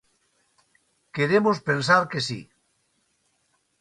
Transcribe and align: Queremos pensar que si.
Queremos 1.15 1.57
pensar 1.69 2.03
que 2.11 2.19
si. 2.27 2.39